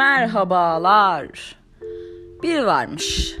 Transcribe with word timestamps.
Merhabalar. 0.00 1.56
Bir 2.42 2.62
varmış. 2.62 3.36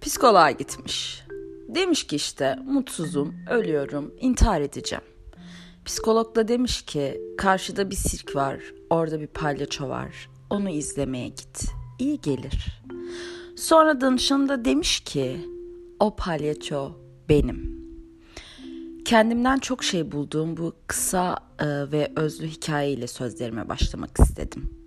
Psikoloğa 0.00 0.50
gitmiş. 0.50 1.24
Demiş 1.68 2.06
ki 2.06 2.16
işte 2.16 2.58
mutsuzum, 2.66 3.34
ölüyorum, 3.50 4.14
intihar 4.20 4.60
edeceğim. 4.60 5.04
Psikolog 5.84 6.36
da 6.36 6.48
demiş 6.48 6.82
ki 6.82 7.20
karşıda 7.38 7.90
bir 7.90 7.96
sirk 7.96 8.36
var, 8.36 8.60
orada 8.90 9.20
bir 9.20 9.26
palyaço 9.26 9.88
var. 9.88 10.30
Onu 10.50 10.70
izlemeye 10.70 11.28
git. 11.28 11.64
İyi 11.98 12.20
gelir. 12.20 12.82
Sonra 13.56 14.00
danışan 14.00 14.48
da 14.48 14.64
demiş 14.64 15.00
ki 15.00 15.36
o 15.98 16.16
palyaço 16.16 16.92
benim. 17.28 17.80
Kendimden 19.04 19.58
çok 19.58 19.84
şey 19.84 20.12
bulduğum 20.12 20.56
bu 20.56 20.72
kısa 20.86 21.36
e, 21.58 21.66
ve 21.66 22.12
özlü 22.16 22.46
hikayeyle 22.46 23.06
sözlerime 23.06 23.68
başlamak 23.68 24.10
istedim. 24.20 24.79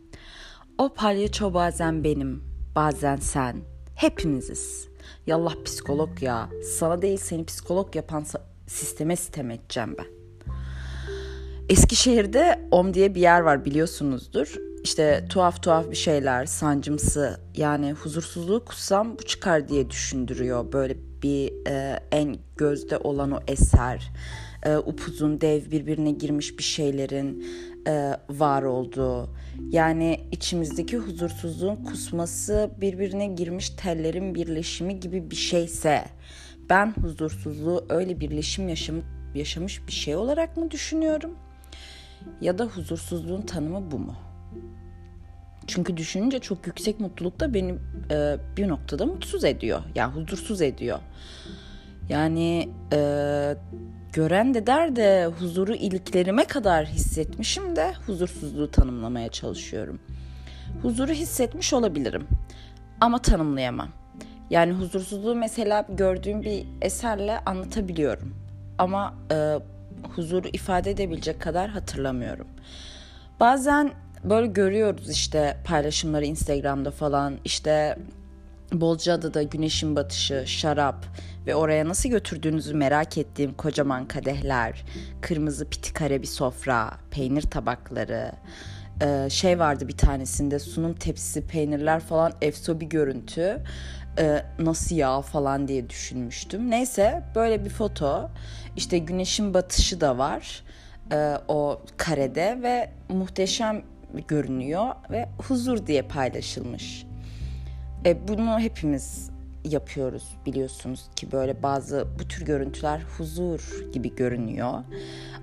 O 0.84 0.90
palyaço 0.90 1.54
bazen 1.54 2.04
benim, 2.04 2.44
bazen 2.76 3.16
sen. 3.16 3.62
Hepimiziz. 3.96 4.88
Yallah 5.28 5.56
psikolog 5.66 6.23
ya. 6.23 6.50
Sana 6.78 7.02
değil 7.02 7.18
seni 7.18 7.46
psikolog 7.46 7.96
yapan 7.96 8.26
sisteme 8.68 9.16
sitem 9.16 9.52
edeceğim 9.52 9.96
ben. 9.98 10.06
Eskişehir'de 11.70 12.68
OM 12.72 12.94
diye 12.94 13.16
bir 13.16 13.22
yer 13.22 13.40
var 13.40 13.66
biliyorsunuzdur. 13.66 14.56
İşte 14.84 15.26
tuhaf 15.30 15.64
tuhaf 15.64 15.92
bir 15.92 15.96
şeyler, 15.96 16.46
sancımsı 16.46 17.40
yani 17.56 17.92
huzursuzluğu 17.92 18.66
kutsam 18.66 19.18
bu 19.18 19.23
çıkar 19.23 19.68
diye 19.68 19.90
düşündürüyor. 19.90 20.72
Böyle 20.72 20.98
bir 21.22 21.68
e, 21.68 22.00
en 22.12 22.38
gözde 22.58 22.98
olan 22.98 23.31
o 23.31 23.40
eser. 23.48 24.12
E, 24.66 24.77
upuzun 24.77 25.41
dev 25.41 25.72
birbirine 25.72 26.12
girmiş 26.12 26.58
bir 26.58 26.63
şeylerin 26.63 27.45
e, 27.88 28.17
var 28.30 28.64
olduğu. 28.64 29.30
Yani 29.70 30.20
içimizdeki 30.31 30.97
huzursuzluğun 30.97 31.75
kusması 31.75 32.72
birbirine 32.81 33.28
girmiş 33.28 33.70
tellerin 33.70 34.36
birleşimi 34.36 35.00
gibi 35.00 35.31
bir 35.31 35.36
şeyse 35.36 36.05
ben 36.70 36.94
huzursuzluğu 37.02 37.86
öyle 37.89 38.20
birleşim 38.20 38.70
yaşam, 38.70 38.95
yaşamış 39.36 39.88
bir 39.88 39.92
şey 39.92 40.16
olarak 40.16 40.58
mı 40.58 40.72
düşünüyorum? 40.72 41.36
Ya 42.42 42.58
da 42.58 42.66
huzursuzluğun 42.66 43.42
tanımı 43.42 43.92
bu 43.92 44.00
mu? 44.00 44.16
Çünkü 45.67 45.98
düşününce 45.98 46.39
çok 46.39 46.67
yüksek 46.67 47.00
mutluluk 47.00 47.39
da 47.39 47.53
beni 47.53 47.75
e, 48.11 48.38
bir 48.58 48.67
noktada 48.67 49.05
mutsuz 49.05 49.44
ediyor. 49.44 49.81
Yani 49.95 50.14
huzursuz 50.14 50.61
ediyor. 50.61 51.00
Yani 52.09 52.70
e, 52.94 53.00
gören 54.14 54.53
de 54.53 54.67
der 54.67 54.95
de 54.95 55.25
huzuru 55.39 55.75
iliklerime 55.75 56.45
kadar 56.45 56.86
hissetmişim 56.86 57.75
de 57.75 57.94
huzursuzluğu 58.06 58.72
tanımlamaya 58.72 59.30
çalışıyorum. 59.30 60.00
Huzuru 60.81 61.11
hissetmiş 61.11 61.73
olabilirim 61.73 62.28
ama 63.02 63.22
tanımlayamam. 63.22 63.89
Yani 64.50 64.73
huzursuzluğu 64.73 65.36
mesela 65.36 65.86
gördüğüm 65.89 66.42
bir 66.42 66.66
eserle 66.81 67.39
anlatabiliyorum. 67.39 68.36
Ama 68.78 69.14
e, 69.31 69.59
huzuru 70.16 70.48
ifade 70.48 70.92
edebilecek 70.92 71.42
kadar 71.42 71.70
hatırlamıyorum. 71.70 72.48
Bazen 73.39 73.92
böyle 74.23 74.48
görüyoruz 74.48 75.09
işte 75.09 75.58
paylaşımları 75.66 76.25
Instagram'da 76.25 76.92
falan 76.92 77.38
işte 77.45 77.98
Bolca'da 78.82 79.44
güneşin 79.44 79.96
batışı, 79.96 80.44
şarap 80.48 81.06
ve 81.48 81.56
oraya 81.56 81.88
nasıl 81.88 82.10
götürdüğünüzü 82.10 82.74
merak 82.74 83.18
ettiğim 83.18 83.54
kocaman 83.54 84.08
kadehler, 84.08 84.86
kırmızı 85.22 85.70
piti 85.70 85.94
kare 85.94 86.22
bir 86.22 86.28
sofra, 86.28 86.92
peynir 87.12 87.42
tabakları, 87.42 88.32
ee, 89.02 89.30
şey 89.30 89.60
vardı 89.60 89.88
bir 89.88 89.98
tanesinde 89.98 90.60
sunum 90.60 90.94
tepsisi 90.94 91.48
peynirler 91.48 92.00
falan 92.00 92.33
efso 92.42 92.80
bir 92.80 92.86
görüntü. 92.86 93.64
Ee, 94.20 94.45
nasıl 94.60 94.95
ya 94.95 95.22
falan 95.22 95.67
diye 95.67 95.89
düşünmüştüm. 95.89 96.72
Neyse 96.72 97.23
böyle 97.36 97.66
bir 97.66 97.70
foto. 97.70 98.30
İşte 98.76 98.98
güneşin 98.98 99.54
batışı 99.54 100.02
da 100.02 100.17
var 100.17 100.64
e, 101.12 101.38
o 101.48 101.82
karede 101.98 102.60
ve 102.62 102.92
muhteşem 103.10 103.82
görünüyor 104.28 104.88
ve 105.12 105.30
huzur 105.48 105.88
diye 105.88 106.02
paylaşılmış. 106.02 107.06
E, 108.05 108.27
bunu 108.27 108.59
hepimiz 108.59 109.30
yapıyoruz 109.65 110.37
biliyorsunuz 110.45 111.09
ki 111.15 111.31
böyle 111.31 111.64
bazı 111.64 112.08
bu 112.19 112.27
tür 112.27 112.45
görüntüler 112.45 113.02
huzur 113.17 113.91
gibi 113.93 114.15
görünüyor. 114.15 114.73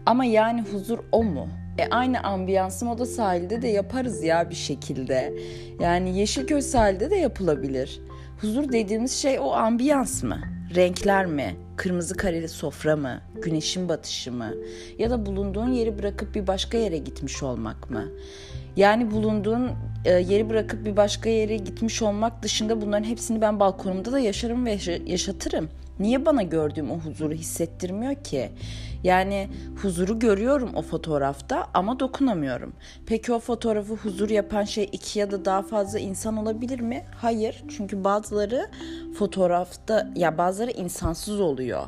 Ama 0.06 0.24
yani 0.24 0.62
huzur 0.62 0.98
o 1.12 1.24
mu? 1.24 1.48
E 1.78 1.86
aynı 1.90 2.22
ambiyansı 2.22 2.84
moda 2.84 3.06
sahilde 3.06 3.62
de 3.62 3.68
yaparız 3.68 4.22
ya 4.22 4.50
bir 4.50 4.54
şekilde. 4.54 5.34
Yani 5.80 6.18
Yeşilköy 6.18 6.60
sahilde 6.60 7.10
de 7.10 7.16
yapılabilir. 7.16 8.00
Huzur 8.40 8.72
dediğimiz 8.72 9.12
şey 9.12 9.38
o 9.38 9.52
ambiyans 9.52 10.22
mı? 10.22 10.40
Renkler 10.74 11.26
mi? 11.26 11.56
Kırmızı 11.76 12.16
kareli 12.16 12.48
sofra 12.48 12.96
mı? 12.96 13.20
Güneşin 13.42 13.88
batışı 13.88 14.32
mı? 14.32 14.54
Ya 14.98 15.10
da 15.10 15.26
bulunduğun 15.26 15.72
yeri 15.72 15.98
bırakıp 15.98 16.34
bir 16.34 16.46
başka 16.46 16.78
yere 16.78 16.98
gitmiş 16.98 17.42
olmak 17.42 17.90
mı? 17.90 18.04
Yani 18.76 19.10
bulunduğun 19.10 19.70
e, 20.04 20.10
yeri 20.10 20.50
bırakıp 20.50 20.84
bir 20.84 20.96
başka 20.96 21.30
yere 21.30 21.56
gitmiş 21.56 22.02
olmak 22.02 22.42
dışında 22.42 22.82
bunların 22.82 23.04
hepsini 23.04 23.40
ben 23.40 23.60
balkonumda 23.60 24.12
da 24.12 24.18
yaşarım 24.18 24.66
ve 24.66 24.78
yaşatırım. 25.06 25.68
Niye 26.00 26.26
bana 26.26 26.42
gördüğüm 26.42 26.90
o 26.90 26.98
huzuru 26.98 27.32
hissettirmiyor 27.32 28.14
ki? 28.14 28.50
Yani 29.04 29.48
huzuru 29.82 30.18
görüyorum 30.18 30.70
o 30.74 30.82
fotoğrafta 30.82 31.66
ama 31.74 32.00
dokunamıyorum. 32.00 32.72
Peki 33.06 33.32
o 33.32 33.38
fotoğrafı 33.38 33.94
huzur 33.94 34.30
yapan 34.30 34.64
şey 34.64 34.88
iki 34.92 35.18
ya 35.18 35.30
da 35.30 35.44
daha 35.44 35.62
fazla 35.62 35.98
insan 35.98 36.36
olabilir 36.36 36.80
mi? 36.80 37.04
Hayır. 37.16 37.64
Çünkü 37.76 38.04
bazıları 38.04 38.70
fotoğrafta 39.18 40.10
ya 40.16 40.38
bazıları 40.38 40.70
insansız 40.70 41.40
oluyor. 41.40 41.86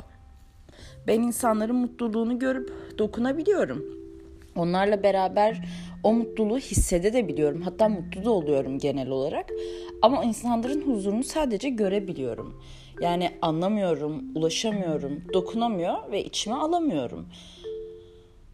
Ben 1.07 1.21
insanların 1.21 1.75
mutluluğunu 1.75 2.39
görüp 2.39 2.97
dokunabiliyorum. 2.97 3.85
Onlarla 4.55 5.03
beraber 5.03 5.65
o 6.03 6.13
mutluluğu 6.13 6.57
hissedebiliyorum. 6.57 7.61
Hatta 7.61 7.89
mutlu 7.89 8.25
da 8.25 8.31
oluyorum 8.31 8.79
genel 8.79 9.09
olarak. 9.09 9.45
Ama 10.01 10.23
insanların 10.23 10.81
huzurunu 10.81 11.23
sadece 11.23 11.69
görebiliyorum. 11.69 12.61
Yani 13.01 13.31
anlamıyorum, 13.41 14.23
ulaşamıyorum, 14.35 15.23
dokunamıyor 15.33 16.11
ve 16.11 16.23
içime 16.23 16.55
alamıyorum. 16.55 17.27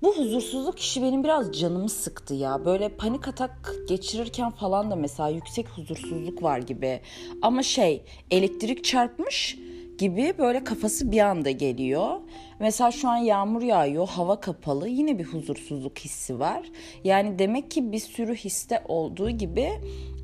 Bu 0.02 0.18
huzursuzluk 0.18 0.80
işi 0.80 1.02
benim 1.02 1.24
biraz 1.24 1.60
canımı 1.60 1.90
sıktı 1.90 2.34
ya. 2.34 2.66
Böyle 2.66 2.90
panik 2.90 3.28
atak 3.28 3.74
geçirirken 3.90 4.52
falan 4.52 4.92
da 4.92 4.96
mesela 4.96 5.30
yüksek 5.30 5.70
huzursuzluk 5.70 6.44
var 6.44 6.60
gibi. 6.60 7.00
Ama 7.42 7.64
şey 7.64 8.04
elektrik 8.32 8.84
çarpmış 8.84 9.58
gibi 9.98 10.34
böyle 10.38 10.64
kafası 10.64 11.12
bir 11.12 11.20
anda 11.20 11.52
geliyor. 11.52 12.20
Mesela 12.60 12.92
şu 12.92 13.10
an 13.10 13.18
yağmur 13.18 13.62
yağıyor, 13.62 14.08
hava 14.08 14.40
kapalı, 14.40 14.88
yine 14.88 15.20
bir 15.20 15.26
huzursuzluk 15.26 16.00
hissi 16.00 16.40
var. 16.40 16.62
Yani 17.04 17.40
demek 17.40 17.72
ki 17.72 17.92
bir 17.92 18.00
sürü 18.00 18.36
histe 18.36 18.84
olduğu 18.88 19.30
gibi 19.30 19.70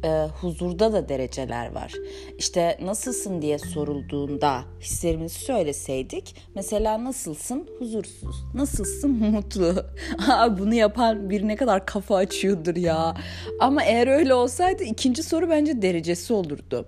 e, 0.04 0.28
huzurda 0.42 0.94
da 0.94 1.10
dereceler 1.10 1.72
var. 1.72 1.94
İşte 2.38 2.78
nasılsın 2.82 3.42
diye 3.42 3.60
sorulduğunda 3.60 4.62
hislerimizi 4.82 5.40
söyleseydik 5.40 6.36
mesela 6.56 7.04
nasılsın 7.04 7.68
huzursuz, 7.80 8.36
nasılsın 8.54 9.12
mutlu. 9.32 9.76
Bunu 10.60 10.74
yapan 10.74 11.30
bir 11.30 11.48
ne 11.48 11.56
kadar 11.56 11.86
kafa 11.86 12.16
açıyordur 12.16 12.76
ya. 12.76 13.16
Ama 13.60 13.84
eğer 13.84 14.08
öyle 14.08 14.34
olsaydı 14.34 14.84
ikinci 14.84 15.24
soru 15.24 15.50
bence 15.50 15.82
derecesi 15.82 16.34
olurdu. 16.34 16.86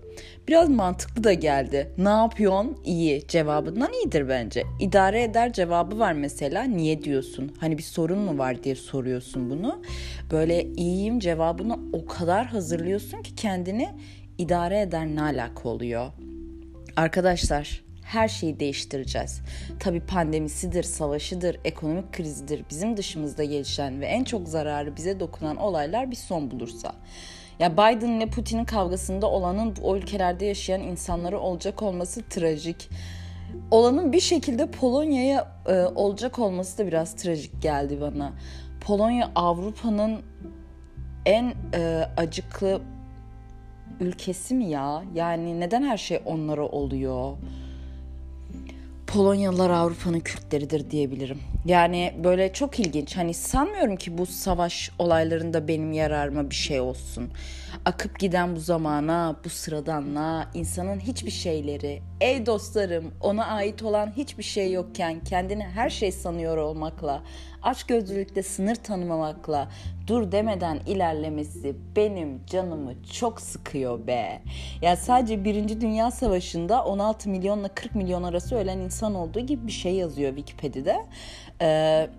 Biraz 0.48 0.70
mantıklı 0.70 1.24
da 1.24 1.34
geldi. 1.34 1.92
Ne 1.98 2.10
yapıyorsun? 2.10 2.78
İyi 2.86 3.28
cevabından 3.28 3.94
iyidir 3.94 4.30
bence. 4.30 4.64
İdare 4.80 5.24
eder 5.24 5.54
cevabı 5.54 6.00
var 6.00 6.14
mesela. 6.14 6.64
Niye 6.64 7.04
diyorsun? 7.04 7.56
Hani 7.60 7.78
bir 7.78 7.84
sorun 7.84 8.20
mu 8.20 8.38
var 8.38 8.64
diye 8.64 8.76
soruyorsun 8.76 9.50
bunu. 9.50 9.82
Böyle 10.32 10.64
iyiyim 10.64 11.20
cevabını 11.20 11.80
o 11.94 12.06
kadar 12.06 12.46
hazırlıyorsun 12.46 13.22
ki 13.22 13.36
kendini 13.36 13.90
idare 14.38 14.82
eder 14.82 15.08
ne 15.08 15.22
alaka 15.22 15.70
oluyor. 15.70 16.12
Arkadaşlar 16.96 17.84
her 18.04 18.28
şeyi 18.28 18.60
değiştireceğiz. 18.60 19.42
Tabii 19.80 20.00
pandemisidir, 20.00 20.84
savaşıdır, 20.84 21.58
ekonomik 21.66 22.14
krizidir, 22.14 22.64
bizim 22.70 22.98
dışımızda 22.98 23.44
gelişen 23.44 24.02
ve 24.02 24.06
en 24.06 24.24
çok 24.24 24.48
zararı 24.48 24.96
bize 24.96 25.20
dokunan 25.20 25.58
olaylar 25.58 26.12
bir 26.12 26.16
son 26.16 26.52
bulursa. 26.52 26.96
Ya 27.60 27.74
Biden 27.74 28.10
ile 28.10 28.30
Putin'in 28.30 28.66
kavgasında 28.66 29.30
olanın 29.32 29.76
o 29.84 29.96
ülkelerde 29.96 30.46
yaşayan 30.46 30.82
insanları 30.82 31.40
olacak 31.40 31.84
olması 31.84 32.30
trajik. 32.30 32.90
Olanın 33.72 34.12
bir 34.12 34.20
şekilde 34.20 34.72
Polonya'ya 34.72 35.48
e, 35.68 35.74
olacak 35.82 36.40
olması 36.40 36.78
da 36.78 36.88
biraz 36.88 37.16
trajik 37.16 37.62
geldi 37.62 38.02
bana. 38.02 38.34
Polonya 38.82 39.32
Avrupa'nın 39.36 40.22
en 41.26 41.54
e, 41.74 42.08
acıklı 42.18 42.82
ülkesi 44.00 44.56
mi 44.56 44.70
ya? 44.70 45.04
Yani 45.14 45.60
neden 45.60 45.84
her 45.84 45.98
şey 45.98 46.22
onlara 46.26 46.66
oluyor? 46.66 47.38
Polonyalılar 49.08 49.70
Avrupa'nın 49.70 50.20
Kürtleridir 50.20 50.92
diyebilirim. 50.92 51.40
Yani 51.66 52.14
böyle 52.24 52.54
çok 52.54 52.80
ilginç. 52.80 53.18
Hani 53.18 53.34
sanmıyorum 53.34 53.96
ki 53.96 54.18
bu 54.18 54.26
savaş 54.26 54.92
olaylarında 55.00 55.68
benim 55.68 55.94
yararıma 55.94 56.50
bir 56.50 56.56
şey 56.56 56.80
olsun. 56.80 57.30
Akıp 57.88 58.20
giden 58.20 58.56
bu 58.56 58.60
zamana, 58.60 59.36
bu 59.46 59.50
sıradanlığa, 59.50 60.48
insanın 60.54 61.00
hiçbir 61.00 61.32
şeyleri, 61.32 62.02
ey 62.22 62.46
dostlarım 62.46 63.14
ona 63.22 63.46
ait 63.46 63.84
olan 63.84 64.14
hiçbir 64.18 64.44
şey 64.44 64.72
yokken 64.72 65.24
kendini 65.24 65.64
her 65.64 65.90
şey 65.90 66.12
sanıyor 66.12 66.58
olmakla, 66.58 67.24
aç 67.64 67.84
gözlülükte 67.84 68.44
sınır 68.44 68.76
tanımamakla, 68.76 69.70
dur 70.08 70.32
demeden 70.32 70.80
ilerlemesi 70.88 71.76
benim 71.96 72.46
canımı 72.46 73.04
çok 73.04 73.42
sıkıyor 73.42 74.08
be. 74.08 74.42
Ya 74.82 74.96
sadece 74.96 75.44
Birinci 75.44 75.82
Dünya 75.82 76.12
Savaşı'nda 76.12 76.84
16 76.84 77.30
milyonla 77.30 77.68
40 77.68 77.96
milyon 77.96 78.24
arası 78.24 78.56
ölen 78.56 78.78
insan 78.78 79.16
olduğu 79.16 79.40
gibi 79.40 79.68
bir 79.68 79.72
şey 79.72 79.94
yazıyor 79.96 80.36
Wikipedia'da. 80.36 81.06
Ee, 81.62 82.10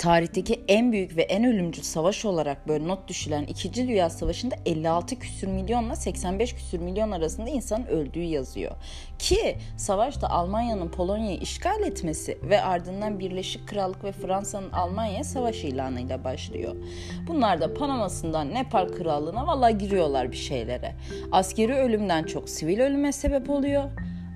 tarihteki 0.00 0.64
en 0.68 0.92
büyük 0.92 1.16
ve 1.16 1.22
en 1.22 1.44
ölümcül 1.44 1.82
savaş 1.82 2.24
olarak 2.24 2.68
böyle 2.68 2.88
not 2.88 3.08
düşülen 3.08 3.42
2. 3.42 3.74
Dünya 3.74 4.10
Savaşı'nda 4.10 4.54
56 4.66 5.18
küsür 5.18 5.46
milyonla 5.46 5.96
85 5.96 6.54
küsür 6.54 6.78
milyon 6.78 7.10
arasında 7.10 7.50
insan 7.50 7.86
öldüğü 7.86 8.22
yazıyor. 8.22 8.72
Ki 9.18 9.56
savaşta 9.76 10.28
Almanya'nın 10.28 10.88
Polonya'yı 10.88 11.38
işgal 11.38 11.82
etmesi 11.82 12.38
ve 12.42 12.62
ardından 12.62 13.18
Birleşik 13.18 13.68
Krallık 13.68 14.04
ve 14.04 14.12
Fransa'nın 14.12 14.72
Almanya'ya 14.72 15.24
savaş 15.24 15.64
ilanıyla 15.64 16.24
başlıyor. 16.24 16.76
Bunlar 17.26 17.60
da 17.60 17.74
Panamasından 17.74 18.54
Nepal 18.54 18.88
Krallığı'na 18.88 19.46
valla 19.46 19.70
giriyorlar 19.70 20.32
bir 20.32 20.36
şeylere. 20.36 20.94
Askeri 21.32 21.74
ölümden 21.74 22.24
çok 22.24 22.48
sivil 22.48 22.80
ölüme 22.80 23.12
sebep 23.12 23.50
oluyor. 23.50 23.90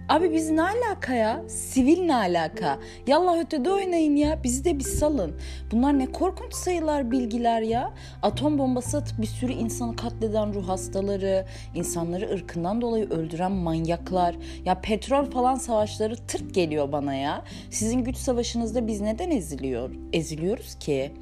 Abi 0.08 0.32
biz 0.32 0.50
ne 0.50 0.62
alaka 0.62 1.14
ya? 1.14 1.42
Sivil 1.48 2.02
ne 2.02 2.14
alaka? 2.14 2.78
Yallah 3.06 3.38
ötede 3.38 3.70
oynayın 3.70 4.16
ya. 4.16 4.44
Bizi 4.44 4.64
de 4.64 4.78
bir 4.78 4.84
salın. 4.84 5.36
Bunlar 5.72 5.98
ne 5.98 6.06
korkunç 6.06 6.52
sayılar 6.54 7.10
bilgiler 7.10 7.62
ya. 7.62 7.94
Atom 8.22 8.58
bombası 8.58 8.96
atıp 8.96 9.20
bir 9.20 9.26
sürü 9.26 9.52
insanı 9.52 9.96
katleden 9.96 10.54
ruh 10.54 10.68
hastaları, 10.68 11.46
insanları 11.74 12.30
ırkından 12.34 12.80
dolayı 12.80 13.10
öldüren 13.10 13.52
manyaklar. 13.52 14.36
Ya 14.64 14.80
petrol 14.80 15.24
falan 15.24 15.54
savaşları 15.54 16.16
tırt 16.16 16.54
geliyor 16.54 16.92
bana 16.92 17.14
ya. 17.14 17.44
Sizin 17.70 18.04
güç 18.04 18.16
savaşınızda 18.16 18.86
biz 18.86 19.00
neden 19.00 19.30
eziliyor? 19.30 19.90
Eziliyoruz 20.12 20.74
ki. 20.74 21.12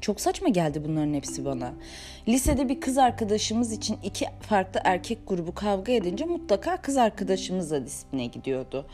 Çok 0.00 0.20
saçma 0.20 0.48
geldi 0.48 0.82
bunların 0.84 1.14
hepsi 1.14 1.44
bana. 1.44 1.72
Lisede 2.28 2.68
bir 2.68 2.80
kız 2.80 2.98
arkadaşımız 2.98 3.72
için 3.72 3.98
iki 4.02 4.26
farklı 4.40 4.80
erkek 4.84 5.18
grubu 5.26 5.54
kavga 5.54 5.92
edince 5.92 6.24
mutlaka 6.24 6.76
kız 6.76 6.96
arkadaşımız 6.96 7.70
da 7.70 7.86
disipline 7.86 8.26
gidiyordu. 8.26 8.86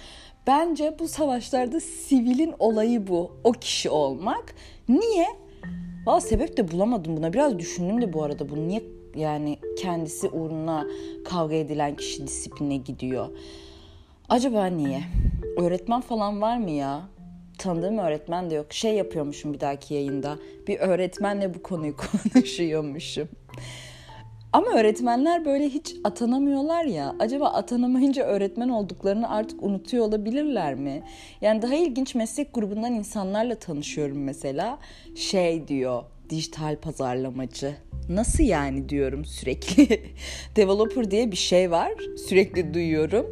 Bence 0.46 0.96
bu 0.98 1.08
savaşlarda 1.08 1.80
sivilin 1.80 2.54
olayı 2.58 3.06
bu. 3.06 3.36
O 3.44 3.52
kişi 3.52 3.90
olmak. 3.90 4.54
Niye? 4.88 5.26
Valla 6.06 6.20
sebep 6.20 6.56
de 6.56 6.70
bulamadım 6.70 7.16
buna. 7.16 7.32
Biraz 7.32 7.58
düşündüm 7.58 8.02
de 8.02 8.12
bu 8.12 8.22
arada 8.24 8.48
bunu 8.48 8.68
niye 8.68 8.82
yani 9.16 9.58
kendisi 9.78 10.28
uğruna 10.28 10.86
kavga 11.24 11.54
edilen 11.54 11.96
kişi 11.96 12.26
disipline 12.26 12.76
gidiyor. 12.76 13.28
Acaba 14.28 14.66
niye? 14.66 15.02
Öğretmen 15.56 16.00
falan 16.00 16.40
var 16.40 16.56
mı 16.56 16.70
ya? 16.70 17.08
Tanıdığım 17.62 17.98
öğretmen 17.98 18.50
de 18.50 18.54
yok. 18.54 18.72
Şey 18.72 18.94
yapıyormuşum 18.94 19.52
bir 19.52 19.60
dahaki 19.60 19.94
yayında. 19.94 20.38
Bir 20.68 20.78
öğretmenle 20.78 21.54
bu 21.54 21.62
konuyu 21.62 21.94
konuşuyormuşum. 22.32 23.28
Ama 24.52 24.70
öğretmenler 24.70 25.44
böyle 25.44 25.68
hiç 25.68 25.94
atanamıyorlar 26.04 26.84
ya. 26.84 27.16
Acaba 27.18 27.46
atanamayınca 27.46 28.24
öğretmen 28.24 28.68
olduklarını 28.68 29.30
artık 29.30 29.62
unutuyor 29.62 30.04
olabilirler 30.04 30.74
mi? 30.74 31.02
Yani 31.40 31.62
daha 31.62 31.74
ilginç 31.74 32.14
meslek 32.14 32.54
grubundan 32.54 32.92
insanlarla 32.92 33.54
tanışıyorum 33.54 34.24
mesela. 34.24 34.78
Şey 35.16 35.68
diyor, 35.68 36.02
dijital 36.30 36.76
pazarlamacı. 36.76 37.74
Nasıl 38.08 38.44
yani 38.44 38.88
diyorum 38.88 39.24
sürekli. 39.24 40.00
Developer 40.56 41.10
diye 41.10 41.30
bir 41.30 41.36
şey 41.36 41.70
var. 41.70 41.92
Sürekli 42.28 42.74
duyuyorum. 42.74 43.26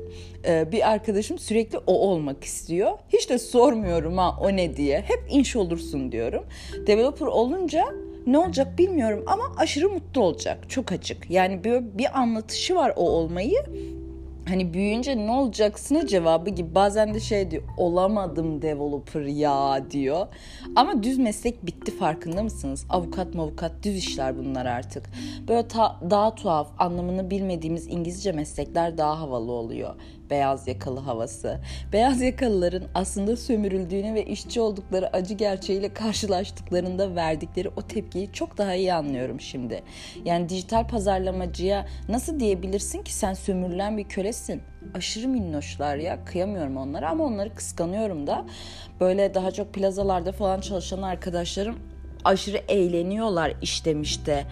Ee, 0.45 0.73
bir 0.73 0.91
arkadaşım 0.91 1.39
sürekli 1.39 1.79
o 1.79 1.93
olmak 1.93 2.45
istiyor. 2.45 2.93
Hiç 3.09 3.31
de 3.31 3.39
sormuyorum 3.39 4.19
ha 4.19 4.37
o 4.41 4.57
ne 4.57 4.77
diye. 4.77 5.01
Hep 5.01 5.25
inş 5.31 5.57
olursun 5.57 6.13
diyorum. 6.13 6.45
Developer 6.87 7.27
olunca 7.27 7.85
ne 8.27 8.39
olacak 8.39 8.79
bilmiyorum 8.79 9.25
ama 9.27 9.53
aşırı 9.57 9.89
mutlu 9.89 10.23
olacak. 10.23 10.71
Çok 10.71 10.93
açık. 10.93 11.31
Yani 11.31 11.65
bir, 11.65 11.99
bir 11.99 12.21
anlatışı 12.21 12.75
var 12.75 12.93
o 12.97 13.11
olmayı 13.11 13.59
hani 14.49 14.75
büyüyünce 14.75 15.17
ne 15.17 15.31
olacaksın 15.31 16.07
cevabı 16.07 16.51
gibi 16.51 16.75
bazen 16.75 17.15
de 17.15 17.21
şey 17.21 17.51
diyor 17.51 17.63
olamadım 17.77 18.63
developer 18.63 19.21
ya 19.21 19.91
diyor. 19.91 20.27
Ama 20.77 21.03
düz 21.03 21.19
meslek 21.19 21.67
bitti 21.67 21.99
farkında 21.99 22.43
mısınız? 22.43 22.87
Avukat 22.91 23.35
mavukat 23.35 23.73
düz 23.83 23.97
işler 23.97 24.39
bunlar 24.39 24.67
artık. 24.67 25.11
Böyle 25.49 25.69
ta, 25.69 26.01
daha 26.11 26.35
tuhaf 26.35 26.69
anlamını 26.79 27.31
bilmediğimiz 27.31 27.87
İngilizce 27.87 28.33
meslekler 28.33 28.99
daha 28.99 29.21
havalı 29.21 29.53
oluyor 29.53 29.95
beyaz 30.31 30.69
yakalı 30.69 31.01
havası. 31.01 31.61
Beyaz 31.93 32.21
yakalıların 32.21 32.85
aslında 32.95 33.37
sömürüldüğünü 33.37 34.15
ve 34.15 34.25
işçi 34.25 34.61
oldukları 34.61 35.17
acı 35.17 35.35
gerçeğiyle 35.35 35.95
karşılaştıklarında 35.95 37.17
verdikleri 37.17 37.69
o 37.69 37.83
tepkiyi 37.83 38.33
çok 38.33 38.59
daha 38.59 38.75
iyi 38.75 38.95
anlıyorum 38.95 39.41
şimdi. 39.41 39.83
Yani 40.25 40.49
dijital 40.49 40.89
pazarlamacıya 40.89 41.87
nasıl 42.09 42.41
diyebilirsin 42.41 43.03
ki 43.03 43.15
sen 43.15 43.35
sömürülen 43.35 43.99
bir 43.99 44.05
kölesin? 44.05 44.63
Aşırı 44.95 45.29
minnoşlar 45.29 45.97
ya 45.97 46.25
kıyamıyorum 46.25 46.77
onlara 46.77 47.11
ama 47.11 47.25
onları 47.25 47.55
kıskanıyorum 47.55 48.27
da. 48.27 48.47
Böyle 49.01 49.35
daha 49.35 49.51
çok 49.51 49.75
plazalarda 49.75 50.33
falan 50.33 50.61
çalışan 50.61 51.03
arkadaşlarım 51.03 51.79
aşırı 52.25 52.57
eğleniyorlar 52.69 53.55
iş 53.63 53.85
demişte 53.85 54.47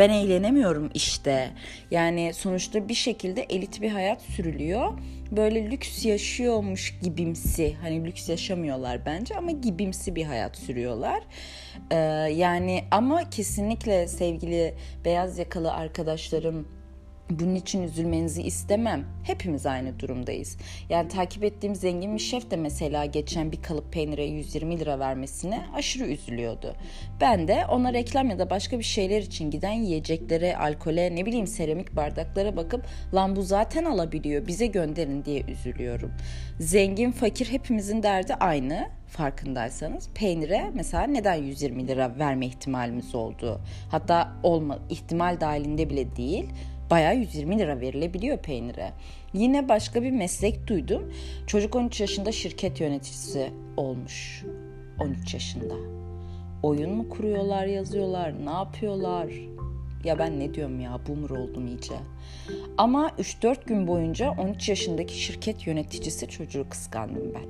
ben 0.00 0.10
eğlenemiyorum 0.10 0.90
işte. 0.94 1.50
Yani 1.90 2.34
sonuçta 2.34 2.88
bir 2.88 2.94
şekilde 2.94 3.42
elit 3.42 3.82
bir 3.82 3.90
hayat 3.90 4.22
sürülüyor. 4.22 4.98
Böyle 5.30 5.70
lüks 5.70 6.04
yaşıyormuş 6.04 6.98
gibimsi. 7.02 7.76
Hani 7.82 8.04
lüks 8.04 8.28
yaşamıyorlar 8.28 9.06
bence 9.06 9.36
ama 9.36 9.50
gibimsi 9.50 10.16
bir 10.16 10.24
hayat 10.24 10.56
sürüyorlar. 10.56 11.22
Ee, 11.90 11.96
yani 12.34 12.84
ama 12.90 13.30
kesinlikle 13.30 14.08
sevgili 14.08 14.74
beyaz 15.04 15.38
yakalı 15.38 15.72
arkadaşlarım 15.72 16.79
bunun 17.30 17.54
için 17.54 17.82
üzülmenizi 17.82 18.42
istemem. 18.42 19.04
Hepimiz 19.22 19.66
aynı 19.66 20.00
durumdayız. 20.00 20.56
Yani 20.88 21.08
takip 21.08 21.44
ettiğim 21.44 21.74
zengin 21.74 22.14
bir 22.14 22.20
şef 22.20 22.50
de 22.50 22.56
mesela 22.56 23.04
geçen 23.04 23.52
bir 23.52 23.62
kalıp 23.62 23.92
peynire 23.92 24.24
120 24.24 24.80
lira 24.80 24.98
vermesine 24.98 25.62
aşırı 25.74 26.06
üzülüyordu. 26.06 26.74
Ben 27.20 27.48
de 27.48 27.66
ona 27.66 27.92
reklam 27.92 28.30
ya 28.30 28.38
da 28.38 28.50
başka 28.50 28.78
bir 28.78 28.84
şeyler 28.84 29.22
için 29.22 29.50
giden 29.50 29.72
yiyeceklere, 29.72 30.56
alkole, 30.56 31.16
ne 31.16 31.26
bileyim 31.26 31.46
seramik 31.46 31.96
bardaklara 31.96 32.56
bakıp 32.56 32.86
lan 33.14 33.36
bu 33.36 33.42
zaten 33.42 33.84
alabiliyor 33.84 34.46
bize 34.46 34.66
gönderin 34.66 35.24
diye 35.24 35.42
üzülüyorum. 35.42 36.12
Zengin, 36.60 37.12
fakir 37.12 37.46
hepimizin 37.46 38.02
derdi 38.02 38.34
aynı 38.34 38.88
farkındaysanız 39.06 40.10
peynire 40.14 40.70
mesela 40.74 41.02
neden 41.06 41.34
120 41.34 41.88
lira 41.88 42.18
verme 42.18 42.46
ihtimalimiz 42.46 43.14
oldu. 43.14 43.60
Hatta 43.90 44.32
olma 44.42 44.78
ihtimal 44.90 45.40
dahilinde 45.40 45.90
bile 45.90 46.16
değil 46.16 46.48
bayağı 46.90 47.16
120 47.16 47.58
lira 47.58 47.80
verilebiliyor 47.80 48.38
peynire. 48.38 48.92
Yine 49.32 49.68
başka 49.68 50.02
bir 50.02 50.10
meslek 50.10 50.66
duydum. 50.66 51.12
Çocuk 51.46 51.76
13 51.76 52.00
yaşında 52.00 52.32
şirket 52.32 52.80
yöneticisi 52.80 53.50
olmuş. 53.76 54.44
13 55.00 55.34
yaşında. 55.34 55.74
Oyun 56.62 56.90
mu 56.90 57.08
kuruyorlar, 57.08 57.66
yazıyorlar, 57.66 58.46
ne 58.46 58.50
yapıyorlar? 58.50 59.26
Ya 60.04 60.18
ben 60.18 60.40
ne 60.40 60.54
diyorum 60.54 60.80
ya 60.80 61.00
boomer 61.08 61.30
oldum 61.30 61.66
iyice. 61.66 61.94
Ama 62.78 63.08
3-4 63.08 63.66
gün 63.66 63.86
boyunca 63.86 64.30
13 64.30 64.68
yaşındaki 64.68 65.22
şirket 65.22 65.66
yöneticisi 65.66 66.28
çocuğu 66.28 66.68
kıskandım 66.68 67.34
ben. 67.34 67.46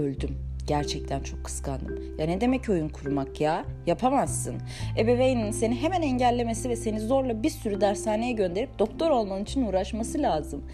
Öldüm. 0.00 0.53
Gerçekten 0.66 1.20
çok 1.20 1.44
kıskandım. 1.44 2.18
Ya 2.18 2.26
ne 2.26 2.40
demek 2.40 2.68
oyun 2.68 2.88
kurmak 2.88 3.40
ya? 3.40 3.64
Yapamazsın. 3.86 4.54
Ebeveynin 4.98 5.50
seni 5.50 5.74
hemen 5.74 6.02
engellemesi 6.02 6.68
ve 6.68 6.76
seni 6.76 7.00
zorla 7.00 7.42
bir 7.42 7.50
sürü 7.50 7.80
dershaneye 7.80 8.32
gönderip 8.32 8.78
doktor 8.78 9.10
olman 9.10 9.42
için 9.42 9.66
uğraşması 9.66 10.22
lazım. 10.22 10.64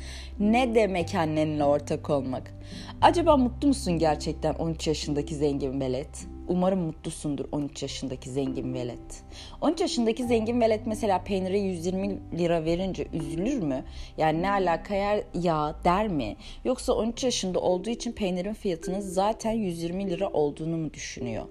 Ne 0.40 0.74
demek 0.74 1.14
annenle 1.14 1.64
ortak 1.64 2.10
olmak? 2.10 2.54
Acaba 3.00 3.36
mutlu 3.36 3.68
musun 3.68 3.98
gerçekten 3.98 4.54
13 4.54 4.86
yaşındaki 4.86 5.34
zengin 5.34 5.80
velet? 5.80 6.26
Umarım 6.50 6.80
mutlusundur 6.80 7.44
13 7.52 7.82
yaşındaki 7.82 8.30
zengin 8.30 8.74
velet. 8.74 9.22
13 9.60 9.80
yaşındaki 9.80 10.24
zengin 10.24 10.60
velet 10.60 10.86
mesela 10.86 11.24
peynire 11.24 11.58
120 11.58 12.18
lira 12.38 12.64
verince 12.64 13.06
üzülür 13.12 13.62
mü? 13.62 13.84
Yani 14.18 14.42
ne 14.42 14.50
alaka 14.50 14.94
ya 15.34 15.74
der 15.84 16.08
mi? 16.08 16.36
Yoksa 16.64 16.92
13 16.92 17.24
yaşında 17.24 17.60
olduğu 17.60 17.90
için 17.90 18.12
peynirin 18.12 18.54
fiyatının 18.54 19.00
zaten 19.00 19.52
120 19.52 20.10
lira 20.10 20.28
olduğunu 20.28 20.76
mu 20.76 20.94
düşünüyor? 20.94 21.44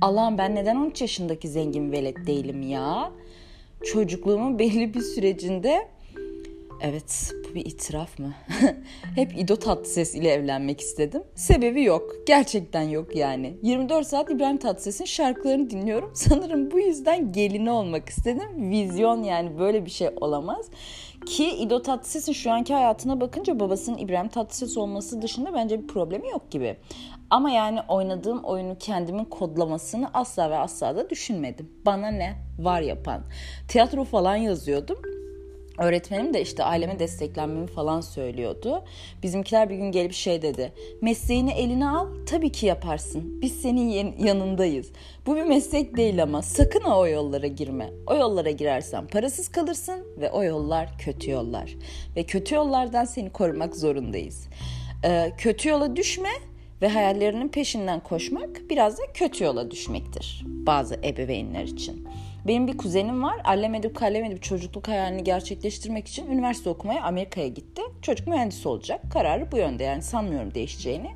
Allah'ım 0.00 0.38
ben 0.38 0.54
neden 0.54 0.76
13 0.76 1.00
yaşındaki 1.00 1.48
zengin 1.48 1.92
velet 1.92 2.26
değilim 2.26 2.62
ya? 2.62 3.10
Çocukluğumun 3.84 4.58
belli 4.58 4.94
bir 4.94 5.00
sürecinde 5.00 5.88
Evet, 6.80 7.32
bu 7.44 7.54
bir 7.54 7.66
itiraf 7.66 8.18
mı? 8.18 8.34
Hep 9.14 9.38
İdo 9.38 9.56
Tatlıses 9.56 10.14
ile 10.14 10.30
evlenmek 10.30 10.80
istedim. 10.80 11.22
Sebebi 11.34 11.84
yok. 11.84 12.12
Gerçekten 12.26 12.82
yok 12.82 13.16
yani. 13.16 13.56
24 13.62 14.06
saat 14.06 14.30
İbrahim 14.30 14.56
Tatlıses'in 14.56 15.04
şarkılarını 15.04 15.70
dinliyorum. 15.70 16.10
Sanırım 16.14 16.70
bu 16.70 16.78
yüzden 16.80 17.32
gelini 17.32 17.70
olmak 17.70 18.08
istedim. 18.08 18.70
Vizyon 18.70 19.22
yani 19.22 19.58
böyle 19.58 19.86
bir 19.86 19.90
şey 19.90 20.08
olamaz. 20.20 20.66
Ki 21.26 21.50
İdo 21.50 21.82
Tatlıses'in 21.82 22.32
şu 22.32 22.50
anki 22.50 22.74
hayatına 22.74 23.20
bakınca 23.20 23.60
babasının 23.60 23.98
İbrahim 23.98 24.28
Tatlıses 24.28 24.76
olması 24.76 25.22
dışında 25.22 25.54
bence 25.54 25.82
bir 25.82 25.86
problemi 25.86 26.28
yok 26.28 26.50
gibi. 26.50 26.76
Ama 27.30 27.50
yani 27.50 27.80
oynadığım 27.88 28.44
oyunu 28.44 28.76
kendimin 28.78 29.24
kodlamasını 29.24 30.10
asla 30.14 30.50
ve 30.50 30.56
asla 30.56 30.96
da 30.96 31.10
düşünmedim. 31.10 31.70
Bana 31.86 32.08
ne? 32.08 32.36
Var 32.58 32.80
yapan. 32.80 33.22
Tiyatro 33.68 34.04
falan 34.04 34.36
yazıyordum 34.36 35.15
Öğretmenim 35.78 36.34
de 36.34 36.42
işte 36.42 36.64
aileme 36.64 36.98
desteklenmemi 36.98 37.66
falan 37.66 38.00
söylüyordu. 38.00 38.84
Bizimkiler 39.22 39.70
bir 39.70 39.76
gün 39.76 39.92
gelip 39.92 40.12
şey 40.12 40.42
dedi. 40.42 40.72
Mesleğini 41.00 41.52
eline 41.52 41.88
al 41.88 42.06
tabii 42.26 42.52
ki 42.52 42.66
yaparsın. 42.66 43.40
Biz 43.42 43.60
senin 43.60 44.14
yanındayız. 44.18 44.92
Bu 45.26 45.36
bir 45.36 45.42
meslek 45.42 45.96
değil 45.96 46.22
ama 46.22 46.42
sakın 46.42 46.82
o 46.82 47.06
yollara 47.06 47.46
girme. 47.46 47.90
O 48.06 48.14
yollara 48.14 48.50
girersen 48.50 49.06
parasız 49.06 49.48
kalırsın 49.48 50.06
ve 50.20 50.30
o 50.30 50.44
yollar 50.44 50.98
kötü 50.98 51.30
yollar. 51.30 51.76
Ve 52.16 52.22
kötü 52.22 52.54
yollardan 52.54 53.04
seni 53.04 53.30
korumak 53.30 53.76
zorundayız. 53.76 54.48
Ee, 55.04 55.32
kötü 55.38 55.68
yola 55.68 55.96
düşme 55.96 56.28
ve 56.82 56.88
hayallerinin 56.88 57.48
peşinden 57.48 58.00
koşmak 58.00 58.70
biraz 58.70 58.98
da 58.98 59.02
kötü 59.14 59.44
yola 59.44 59.70
düşmektir 59.70 60.44
bazı 60.46 60.94
ebeveynler 60.94 61.64
için. 61.64 62.08
Benim 62.48 62.66
bir 62.66 62.78
kuzenim 62.78 63.22
var. 63.22 63.40
Allemedip 63.44 63.96
kallemedip 63.96 64.42
çocukluk 64.42 64.88
hayalini 64.88 65.24
gerçekleştirmek 65.24 66.08
için 66.08 66.26
üniversite 66.26 66.70
okumaya 66.70 67.02
Amerika'ya 67.02 67.48
gitti. 67.48 67.82
Çocuk 68.02 68.26
mühendis 68.26 68.66
olacak. 68.66 69.00
Kararı 69.12 69.52
bu 69.52 69.56
yönde 69.56 69.84
yani 69.84 70.02
sanmıyorum 70.02 70.54
değişeceğini. 70.54 71.10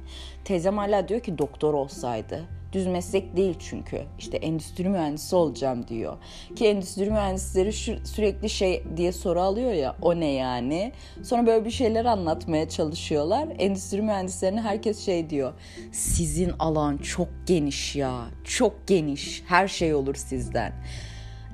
Teyzem 0.45 0.79
hala 0.79 1.09
diyor 1.09 1.21
ki 1.21 1.39
doktor 1.39 1.75
olsaydı. 1.75 2.49
Düz 2.73 2.87
meslek 2.87 3.37
değil 3.37 3.55
çünkü. 3.59 4.03
İşte 4.19 4.37
endüstri 4.37 4.89
mühendisi 4.89 5.37
olacağım 5.37 5.89
diyor. 5.89 6.17
Ki 6.57 6.67
endüstri 6.67 7.11
mühendisleri 7.11 7.73
şu, 7.73 8.07
sürekli 8.07 8.51
şey 8.51 8.85
diye 8.97 9.13
soru 9.13 9.41
alıyor 9.41 9.73
ya 9.73 9.97
o 10.03 10.21
ne 10.21 10.33
yani? 10.33 10.93
Sonra 11.23 11.47
böyle 11.47 11.65
bir 11.65 11.71
şeyler 11.71 12.05
anlatmaya 12.05 12.69
çalışıyorlar. 12.69 13.49
Endüstri 13.59 14.03
mühendislerine 14.03 14.61
herkes 14.61 15.05
şey 15.05 15.31
diyor. 15.31 15.53
Sizin 15.93 16.53
alan 16.59 16.97
çok 16.97 17.29
geniş 17.47 17.97
ya. 17.97 18.25
Çok 18.45 18.87
geniş. 18.87 19.43
Her 19.47 19.69
şey 19.69 19.95
olur 19.95 20.15
sizden. 20.15 20.73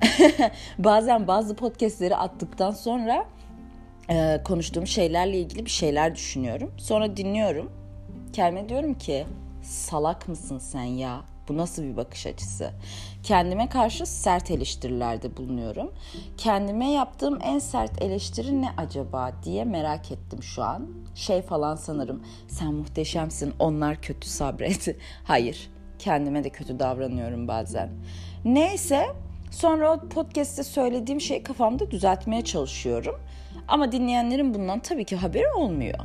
Bazen 0.77 1.27
bazı 1.27 1.55
podcastleri 1.55 2.15
attıktan 2.15 2.71
sonra 2.71 3.25
e, 4.09 4.41
konuştuğum 4.43 4.87
şeylerle 4.87 5.39
ilgili 5.39 5.65
bir 5.65 5.69
şeyler 5.69 6.15
düşünüyorum. 6.15 6.71
Sonra 6.77 7.17
dinliyorum. 7.17 7.71
Kendime 8.33 8.69
diyorum 8.69 8.93
ki 8.93 9.25
salak 9.61 10.27
mısın 10.27 10.59
sen 10.59 10.83
ya? 10.83 11.21
Bu 11.47 11.57
nasıl 11.57 11.83
bir 11.83 11.97
bakış 11.97 12.27
açısı? 12.27 12.71
Kendime 13.23 13.69
karşı 13.69 14.05
sert 14.05 14.51
eleştirilerde 14.51 15.37
bulunuyorum. 15.37 15.91
Kendime 16.37 16.91
yaptığım 16.91 17.39
en 17.41 17.59
sert 17.59 18.01
eleştiri 18.01 18.61
ne 18.61 18.69
acaba 18.77 19.31
diye 19.43 19.65
merak 19.65 20.11
ettim 20.11 20.43
şu 20.43 20.63
an. 20.63 20.87
Şey 21.15 21.41
falan 21.41 21.75
sanırım. 21.75 22.23
Sen 22.47 22.73
muhteşemsin, 22.73 23.53
onlar 23.59 24.01
kötü 24.01 24.29
sabret. 24.29 24.95
Hayır, 25.23 25.69
kendime 25.99 26.43
de 26.43 26.49
kötü 26.49 26.79
davranıyorum 26.79 27.47
bazen. 27.47 27.89
Neyse, 28.45 29.05
Sonra 29.51 29.93
o 29.93 30.09
podcast'te 30.09 30.63
söylediğim 30.63 31.21
şeyi 31.21 31.43
kafamda 31.43 31.91
düzeltmeye 31.91 32.43
çalışıyorum. 32.43 33.15
Ama 33.67 33.91
dinleyenlerin 33.91 34.53
bundan 34.53 34.79
tabii 34.79 35.05
ki 35.05 35.15
haberi 35.15 35.47
olmuyor. 35.47 35.99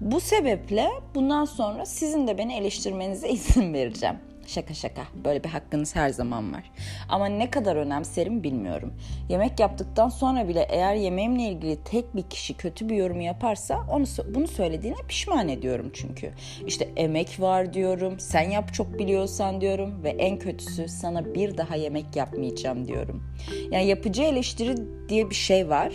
Bu 0.00 0.20
sebeple 0.20 0.88
bundan 1.14 1.44
sonra 1.44 1.86
sizin 1.86 2.26
de 2.26 2.38
beni 2.38 2.54
eleştirmenize 2.54 3.28
izin 3.30 3.74
vereceğim. 3.74 4.16
Şaka 4.48 4.74
şaka. 4.74 5.02
Böyle 5.24 5.44
bir 5.44 5.48
hakkınız 5.48 5.96
her 5.96 6.10
zaman 6.10 6.52
var. 6.52 6.70
Ama 7.08 7.26
ne 7.26 7.50
kadar 7.50 7.76
önemserim 7.76 8.42
bilmiyorum. 8.42 8.92
Yemek 9.28 9.60
yaptıktan 9.60 10.08
sonra 10.08 10.48
bile 10.48 10.66
eğer 10.70 10.94
yemeğimle 10.94 11.42
ilgili 11.42 11.84
tek 11.84 12.16
bir 12.16 12.22
kişi 12.22 12.54
kötü 12.54 12.88
bir 12.88 12.96
yorum 12.96 13.20
yaparsa 13.20 13.80
onu 13.90 14.04
bunu 14.34 14.46
söylediğine 14.46 14.96
pişman 15.08 15.48
ediyorum 15.48 15.90
çünkü. 15.94 16.30
İşte 16.66 16.88
emek 16.96 17.40
var 17.40 17.74
diyorum. 17.74 18.20
Sen 18.20 18.50
yap 18.50 18.74
çok 18.74 18.98
biliyorsan 18.98 19.60
diyorum 19.60 20.02
ve 20.04 20.10
en 20.10 20.38
kötüsü 20.38 20.88
sana 20.88 21.34
bir 21.34 21.56
daha 21.56 21.76
yemek 21.76 22.16
yapmayacağım 22.16 22.88
diyorum. 22.88 23.22
Yani 23.70 23.86
yapıcı 23.86 24.22
eleştiri 24.22 24.76
diye 25.08 25.30
bir 25.30 25.34
şey 25.34 25.68
var. 25.68 25.92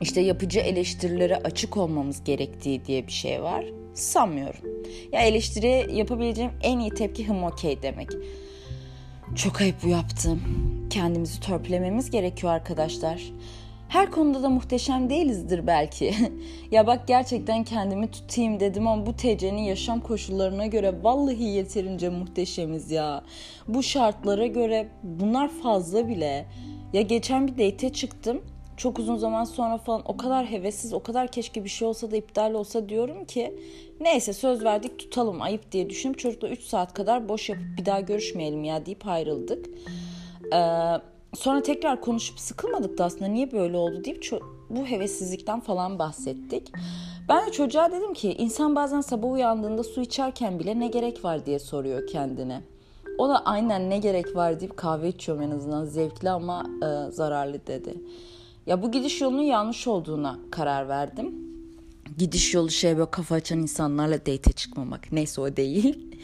İşte 0.00 0.20
yapıcı 0.20 0.60
eleştirilere 0.60 1.36
açık 1.36 1.76
olmamız 1.76 2.24
gerektiği 2.24 2.84
diye 2.84 3.06
bir 3.06 3.12
şey 3.12 3.42
var. 3.42 3.64
Sanmıyorum. 3.94 4.60
Ya 5.12 5.20
eleştiri 5.20 5.96
yapabileceğim 5.96 6.50
en 6.62 6.78
iyi 6.78 6.90
tepki 6.90 7.28
hım 7.28 7.44
okey 7.44 7.82
demek. 7.82 8.08
Çok 9.36 9.60
ayıp 9.60 9.76
bu 9.82 9.88
yaptım. 9.88 10.42
Kendimizi 10.90 11.40
törpülememiz 11.40 12.10
gerekiyor 12.10 12.52
arkadaşlar. 12.52 13.22
Her 13.88 14.10
konuda 14.10 14.42
da 14.42 14.48
muhteşem 14.48 15.10
değilizdir 15.10 15.66
belki. 15.66 16.14
ya 16.70 16.86
bak 16.86 17.08
gerçekten 17.08 17.64
kendimi 17.64 18.10
tutayım 18.10 18.60
dedim 18.60 18.86
ama 18.86 19.06
bu 19.06 19.16
TC'nin 19.16 19.62
yaşam 19.62 20.00
koşullarına 20.00 20.66
göre 20.66 20.94
vallahi 21.02 21.42
yeterince 21.42 22.08
muhteşemiz 22.08 22.90
ya. 22.90 23.24
Bu 23.68 23.82
şartlara 23.82 24.46
göre 24.46 24.88
bunlar 25.02 25.48
fazla 25.48 26.08
bile. 26.08 26.46
Ya 26.92 27.02
geçen 27.02 27.48
bir 27.48 27.52
date 27.52 27.92
çıktım 27.92 28.42
çok 28.82 28.98
uzun 28.98 29.16
zaman 29.16 29.44
sonra 29.44 29.78
falan 29.78 30.02
o 30.04 30.16
kadar 30.16 30.46
hevessiz, 30.46 30.92
o 30.92 31.02
kadar 31.02 31.28
keşke 31.28 31.64
bir 31.64 31.68
şey 31.68 31.88
olsa 31.88 32.10
da 32.10 32.16
iptal 32.16 32.54
olsa 32.54 32.88
diyorum 32.88 33.24
ki 33.24 33.58
neyse 34.00 34.32
söz 34.32 34.64
verdik 34.64 34.98
tutalım 34.98 35.42
ayıp 35.42 35.72
diye 35.72 35.90
düşünüp 35.90 36.18
çocukla 36.18 36.48
3 36.48 36.62
saat 36.62 36.94
kadar 36.94 37.28
boş 37.28 37.48
yapıp 37.48 37.64
bir 37.78 37.86
daha 37.86 38.00
görüşmeyelim 38.00 38.64
ya 38.64 38.86
deyip 38.86 39.06
ayrıldık. 39.06 39.66
Ee, 40.52 40.58
sonra 41.34 41.62
tekrar 41.62 42.00
konuşup 42.00 42.40
sıkılmadık 42.40 42.98
da 42.98 43.04
aslında 43.04 43.26
niye 43.26 43.52
böyle 43.52 43.76
oldu 43.76 44.04
deyip 44.04 44.30
bu 44.70 44.86
hevessizlikten 44.86 45.60
falan 45.60 45.98
bahsettik. 45.98 46.72
Ben 47.28 47.46
de 47.46 47.52
çocuğa 47.52 47.92
dedim 47.92 48.14
ki 48.14 48.32
insan 48.32 48.76
bazen 48.76 49.00
sabah 49.00 49.32
uyandığında 49.32 49.84
su 49.84 50.00
içerken 50.00 50.58
bile 50.58 50.80
ne 50.80 50.88
gerek 50.88 51.24
var 51.24 51.46
diye 51.46 51.58
soruyor 51.58 52.06
kendine. 52.06 52.62
O 53.18 53.28
da 53.28 53.44
aynen 53.44 53.90
ne 53.90 53.98
gerek 53.98 54.36
var 54.36 54.60
deyip 54.60 54.76
kahve 54.76 55.08
içiyorum 55.08 55.42
en 55.42 55.50
azından 55.50 55.84
zevkli 55.84 56.30
ama 56.30 56.66
e, 56.82 57.10
zararlı 57.10 57.66
dedi. 57.66 57.94
Ya 58.66 58.82
bu 58.82 58.90
gidiş 58.90 59.20
yolunun 59.20 59.42
yanlış 59.42 59.86
olduğuna 59.86 60.38
karar 60.50 60.88
verdim. 60.88 61.34
Gidiş 62.18 62.54
yolu 62.54 62.70
şey 62.70 62.96
böyle 62.96 63.10
kafa 63.10 63.34
açan 63.34 63.58
insanlarla 63.58 64.18
date 64.18 64.52
çıkmamak. 64.52 65.12
Neyse 65.12 65.40
o 65.40 65.56
değil. 65.56 65.98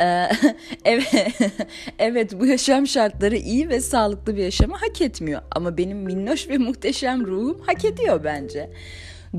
Ee, 0.00 0.28
evet, 0.84 1.14
evet 1.98 2.40
bu 2.40 2.46
yaşam 2.46 2.86
şartları 2.86 3.36
iyi 3.36 3.68
ve 3.68 3.80
sağlıklı 3.80 4.36
bir 4.36 4.42
yaşamı 4.42 4.76
hak 4.76 5.00
etmiyor. 5.00 5.42
Ama 5.50 5.78
benim 5.78 5.98
minnoş 5.98 6.48
ve 6.48 6.58
muhteşem 6.58 7.26
ruhum 7.26 7.60
hak 7.66 7.84
ediyor 7.84 8.24
bence. 8.24 8.70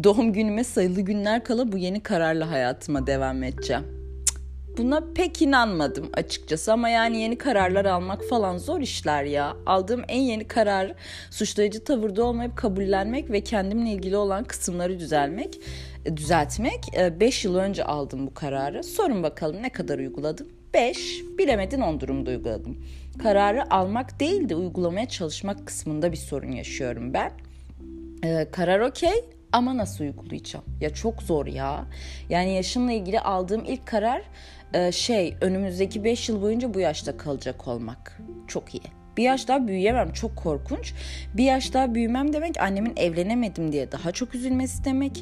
Doğum 0.04 0.34
günüme 0.34 0.64
sayılı 0.64 1.02
günler 1.02 1.44
kala 1.44 1.72
bu 1.72 1.78
yeni 1.78 2.04
kararla 2.04 2.52
hayatıma 2.52 3.08
devam 3.08 3.44
edeceğim. 3.44 3.84
Buna 4.77 5.03
pek 5.15 5.41
inanmadım 5.41 6.10
açıkçası 6.13 6.74
ama 6.74 6.89
yani 6.89 7.22
yeni 7.22 7.38
kararlar 7.38 7.86
almak 7.86 8.24
falan 8.24 8.58
zor 8.58 8.79
işler 8.79 9.24
ya. 9.24 9.58
Aldığım 9.65 10.01
en 10.08 10.22
yeni 10.22 10.48
karar 10.48 10.94
suçlayıcı 11.32 11.84
tavırda 11.84 12.24
olmayıp 12.24 12.58
kabullenmek 12.58 13.32
ve 13.32 13.41
kendimle 13.41 13.89
ilgili 13.89 14.17
olan 14.17 14.44
kısımları 14.44 15.00
düzelmek, 15.00 15.60
e, 16.05 16.17
düzeltmek. 16.17 16.82
5 17.20 17.46
e, 17.46 17.48
yıl 17.48 17.55
önce 17.55 17.84
aldım 17.84 18.27
bu 18.27 18.34
kararı. 18.34 18.84
Sorun 18.84 19.24
bakalım 19.24 19.62
ne 19.62 19.70
kadar 19.70 20.00
uyguladım? 20.00 20.48
5, 20.74 21.24
bilemedin 21.38 21.82
10 21.82 22.00
durumda 22.00 22.29
uyguladım. 22.29 22.77
Kararı 23.24 23.74
almak 23.74 24.20
değil 24.20 24.50
de 24.50 24.55
uygulamaya 24.55 25.08
çalışmak 25.08 25.67
kısmında 25.67 26.12
bir 26.12 26.17
sorun 26.17 26.51
yaşıyorum 26.51 27.13
ben. 27.13 27.32
Ee, 28.24 28.48
karar 28.51 28.79
okey 28.79 29.35
ama 29.56 29.78
nasıl 29.78 30.04
uygulayacağım? 30.04 30.66
Ya 30.82 30.90
çok 30.90 31.22
zor 31.22 31.46
ya. 31.46 31.86
Yani 32.30 32.54
yaşımla 32.54 32.92
ilgili 32.92 33.20
aldığım 33.20 33.66
ilk 33.66 33.86
karar 33.86 34.22
e, 34.74 34.92
şey 34.92 35.36
önümüzdeki 35.42 36.04
5 36.04 36.30
yıl 36.30 36.42
boyunca 36.42 36.74
bu 36.74 36.80
yaşta 36.80 37.18
kalacak 37.18 37.68
olmak. 37.68 38.22
Çok 38.48 38.76
iyi. 38.76 38.84
Bir 39.18 39.24
yaş 39.24 39.48
daha 39.48 39.68
büyüyemem 39.68 40.14
çok 40.14 40.36
korkunç. 40.36 40.94
Bir 41.34 41.44
yaş 41.44 41.74
daha 41.74 41.96
büyümem 41.96 42.34
demek 42.34 42.62
annemin 42.62 42.94
evlenemedim 42.98 43.72
diye 43.72 43.92
daha 43.92 44.12
çok 44.12 44.36
üzülmesi 44.36 44.86
demek. 44.86 45.20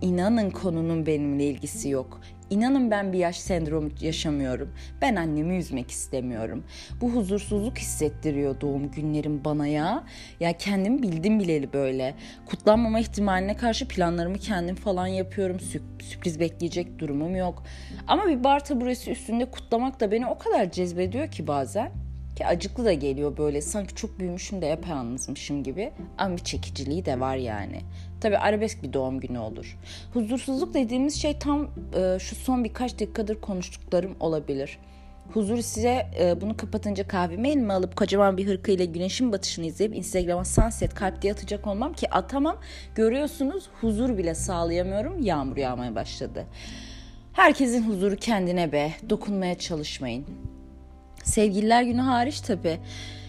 İnanın 0.00 0.50
konunun 0.50 1.06
benimle 1.06 1.44
ilgisi 1.44 1.88
yok. 1.88 2.20
İnanın 2.50 2.90
ben 2.90 3.12
bir 3.12 3.18
yaş 3.18 3.38
sendromu 3.38 3.90
yaşamıyorum. 4.00 4.72
Ben 5.02 5.16
annemi 5.16 5.56
üzmek 5.56 5.90
istemiyorum. 5.90 6.64
Bu 7.00 7.10
huzursuzluk 7.10 7.78
hissettiriyor 7.78 8.60
doğum 8.60 8.90
günlerim 8.90 9.44
bana 9.44 9.66
ya. 9.66 10.04
Ya 10.40 10.52
kendim 10.52 11.02
bildim 11.02 11.40
bileli 11.40 11.72
böyle. 11.72 12.14
Kutlanmama 12.46 13.00
ihtimaline 13.00 13.56
karşı 13.56 13.88
planlarımı 13.88 14.38
kendim 14.38 14.76
falan 14.76 15.06
yapıyorum. 15.06 15.60
Sürpriz 16.00 16.40
bekleyecek 16.40 16.98
durumum 16.98 17.36
yok. 17.36 17.62
Ama 18.06 18.26
bir 18.26 18.44
bar 18.44 18.64
taburesi 18.64 19.10
üstünde 19.10 19.50
kutlamak 19.50 20.00
da 20.00 20.10
beni 20.10 20.26
o 20.26 20.38
kadar 20.38 20.70
cezbediyor 20.70 21.30
ki 21.30 21.46
bazen. 21.46 22.05
Ki 22.36 22.46
acıklı 22.46 22.84
da 22.84 22.92
geliyor 22.92 23.36
böyle 23.36 23.60
sanki 23.60 23.94
çok 23.94 24.18
büyümüşüm 24.18 24.62
de 24.62 24.66
yapayalnızmışım 24.66 25.62
gibi. 25.62 25.92
Ama 26.18 26.36
bir 26.36 26.44
çekiciliği 26.44 27.04
de 27.04 27.20
var 27.20 27.36
yani. 27.36 27.80
Tabii 28.20 28.38
arabesk 28.38 28.82
bir 28.82 28.92
doğum 28.92 29.20
günü 29.20 29.38
olur. 29.38 29.78
Huzursuzluk 30.14 30.74
dediğimiz 30.74 31.22
şey 31.22 31.38
tam 31.38 31.70
e, 31.96 32.18
şu 32.18 32.36
son 32.36 32.64
birkaç 32.64 32.92
dakikadır 32.92 33.40
konuştuklarım 33.40 34.16
olabilir. 34.20 34.78
Huzur 35.34 35.58
size 35.58 36.06
e, 36.20 36.40
bunu 36.40 36.56
kapatınca 36.56 37.08
kahvemi 37.08 37.48
elime 37.48 37.72
alıp 37.72 37.96
kocaman 37.96 38.36
bir 38.36 38.46
hırka 38.46 38.72
ile 38.72 38.84
güneşin 38.84 39.32
batışını 39.32 39.66
izleyip 39.66 39.96
Instagram'a 39.96 40.44
sunset 40.44 40.94
kalp 40.94 41.22
diye 41.22 41.32
atacak 41.32 41.66
olmam 41.66 41.92
ki 41.92 42.10
atamam. 42.10 42.56
Görüyorsunuz 42.94 43.68
huzur 43.80 44.18
bile 44.18 44.34
sağlayamıyorum. 44.34 45.22
Yağmur 45.22 45.56
yağmaya 45.56 45.94
başladı. 45.94 46.46
Herkesin 47.32 47.82
huzuru 47.82 48.16
kendine 48.16 48.72
be. 48.72 48.92
Dokunmaya 49.10 49.58
çalışmayın. 49.58 50.26
Sevgililer 51.26 51.82
günü 51.82 52.00
hariç 52.00 52.40
tabii. 52.40 52.78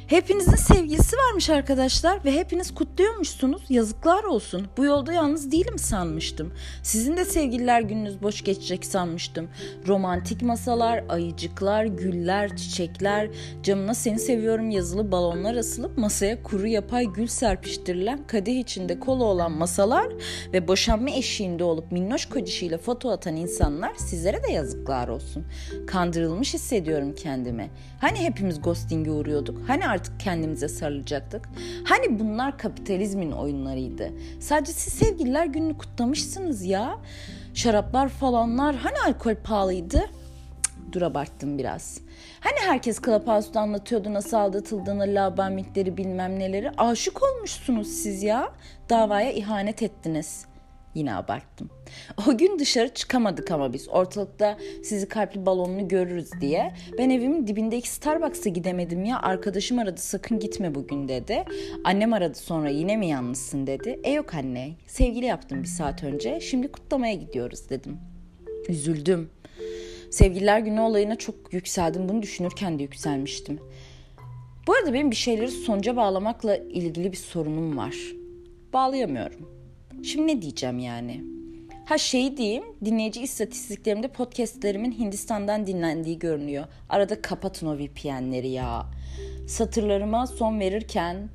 Hepinizin 0.07 0.55
sevgilisi 0.55 1.15
varmış 1.17 1.49
arkadaşlar 1.49 2.25
ve 2.25 2.31
hepiniz 2.31 2.73
kutluyormuşsunuz. 2.73 3.61
Yazıklar 3.69 4.23
olsun. 4.23 4.67
Bu 4.77 4.85
yolda 4.85 5.13
yalnız 5.13 5.51
değilim 5.51 5.79
sanmıştım. 5.79 6.53
Sizin 6.83 7.17
de 7.17 7.25
sevgililer 7.25 7.81
gününüz 7.81 8.21
boş 8.21 8.43
geçecek 8.43 8.85
sanmıştım. 8.85 9.47
Romantik 9.87 10.41
masalar, 10.41 11.03
ayıcıklar, 11.09 11.85
güller, 11.85 12.57
çiçekler, 12.57 13.29
camına 13.63 13.93
seni 13.93 14.19
seviyorum 14.19 14.69
yazılı 14.69 15.11
balonlar 15.11 15.55
asılıp 15.55 15.97
masaya 15.97 16.43
kuru 16.43 16.67
yapay 16.67 17.05
gül 17.05 17.27
serpiştirilen 17.27 18.27
kadeh 18.27 18.59
içinde 18.59 18.99
kola 18.99 19.23
olan 19.23 19.51
masalar 19.51 20.07
ve 20.53 20.67
boşanma 20.67 21.09
eşiğinde 21.09 21.63
olup 21.63 21.91
minnoş 21.91 22.25
kocişiyle 22.25 22.77
foto 22.77 23.09
atan 23.09 23.35
insanlar 23.35 23.95
sizlere 23.95 24.43
de 24.43 24.51
yazıklar 24.51 25.07
olsun. 25.07 25.45
Kandırılmış 25.87 26.53
hissediyorum 26.53 27.15
kendimi. 27.15 27.69
Hani 28.01 28.17
hepimiz 28.17 28.61
ghosting'e 28.61 29.11
uğruyorduk? 29.11 29.69
Hani 29.69 29.96
artık 29.97 30.19
kendimize 30.19 30.67
sarılacaktık? 30.67 31.49
Hani 31.83 32.19
bunlar 32.19 32.57
kapitalizmin 32.57 33.31
oyunlarıydı? 33.31 34.11
Sadece 34.39 34.71
siz 34.71 34.93
sevgililer 34.93 35.45
gününü 35.45 35.77
kutlamışsınız 35.77 36.63
ya. 36.63 36.97
Şaraplar 37.53 38.09
falanlar 38.09 38.75
hani 38.75 38.95
alkol 39.07 39.35
pahalıydı? 39.35 40.09
dur 40.91 41.01
abarttım 41.01 41.57
biraz. 41.57 42.01
Hani 42.39 42.55
herkes 42.65 43.01
Clubhouse'da 43.01 43.59
anlatıyordu 43.59 44.13
nasıl 44.13 44.37
aldatıldığını, 44.37 45.03
labamitleri 45.03 45.97
bilmem 45.97 46.39
neleri. 46.39 46.71
Aşık 46.77 47.23
olmuşsunuz 47.23 47.87
siz 47.87 48.23
ya. 48.23 48.51
Davaya 48.89 49.31
ihanet 49.31 49.81
ettiniz. 49.81 50.45
Yine 50.97 51.15
abarttım. 51.15 51.69
O 52.27 52.37
gün 52.37 52.59
dışarı 52.59 52.93
çıkamadık 52.93 53.51
ama 53.51 53.73
biz 53.73 53.89
ortalıkta 53.89 54.57
sizi 54.83 55.07
kalpli 55.07 55.45
balonlu 55.45 55.87
görürüz 55.87 56.29
diye. 56.41 56.73
Ben 56.97 57.09
evimin 57.09 57.47
dibindeki 57.47 57.89
Starbucks'a 57.89 58.49
gidemedim 58.49 59.05
ya 59.05 59.19
arkadaşım 59.19 59.79
aradı 59.79 60.01
sakın 60.01 60.39
gitme 60.39 60.75
bugün 60.75 61.07
dedi. 61.07 61.43
Annem 61.83 62.13
aradı 62.13 62.37
sonra 62.37 62.69
yine 62.69 62.97
mi 62.97 63.07
yalnızsın 63.07 63.67
dedi. 63.67 63.99
E 64.03 64.11
yok 64.11 64.33
anne 64.33 64.71
sevgili 64.87 65.25
yaptım 65.25 65.63
bir 65.63 65.67
saat 65.67 66.03
önce 66.03 66.39
şimdi 66.39 66.71
kutlamaya 66.71 67.13
gidiyoruz 67.13 67.69
dedim. 67.69 67.97
Üzüldüm. 68.69 69.29
Sevgililer 70.11 70.59
günü 70.59 70.79
olayına 70.79 71.15
çok 71.15 71.53
yükseldim 71.53 72.09
bunu 72.09 72.21
düşünürken 72.21 72.79
de 72.79 72.83
yükselmiştim. 72.83 73.59
Bu 74.67 74.73
arada 74.73 74.93
benim 74.93 75.11
bir 75.11 75.15
şeyleri 75.15 75.51
sonuca 75.51 75.95
bağlamakla 75.95 76.57
ilgili 76.57 77.11
bir 77.11 77.17
sorunum 77.17 77.77
var. 77.77 77.95
Bağlayamıyorum. 78.73 79.56
Şimdi 80.03 80.27
ne 80.27 80.41
diyeceğim 80.41 80.79
yani? 80.79 81.23
Ha 81.85 81.97
şey 81.97 82.37
diyeyim, 82.37 82.63
dinleyici 82.85 83.21
istatistiklerimde 83.21 84.07
podcastlerimin 84.07 84.91
Hindistan'dan 84.91 85.67
dinlendiği 85.67 86.19
görünüyor. 86.19 86.65
Arada 86.89 87.21
kapatın 87.21 87.67
o 87.67 87.77
VPN'leri 87.77 88.47
ya. 88.47 88.85
Satırlarıma 89.47 90.27
son 90.27 90.59
verirken 90.59 91.29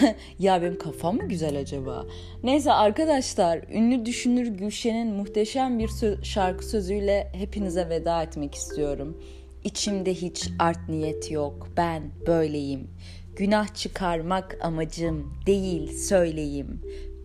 ya 0.38 0.62
benim 0.62 0.78
kafam 0.78 1.16
mı 1.16 1.28
güzel 1.28 1.58
acaba? 1.58 2.06
Neyse 2.42 2.72
arkadaşlar 2.72 3.60
ünlü 3.72 4.06
düşünür 4.06 4.46
Gülşen'in 4.46 5.08
muhteşem 5.14 5.78
bir 5.78 5.88
sö- 5.88 6.24
şarkı 6.24 6.66
sözüyle 6.66 7.32
hepinize 7.32 7.88
veda 7.88 8.22
etmek 8.22 8.54
istiyorum. 8.54 9.22
İçimde 9.64 10.14
hiç 10.14 10.50
art 10.58 10.88
niyet 10.88 11.30
yok. 11.30 11.68
Ben 11.76 12.02
böyleyim. 12.26 12.88
Günah 13.36 13.74
çıkarmak 13.74 14.58
amacım 14.60 15.32
değil 15.46 15.92
söyleyeyim. 15.92 16.80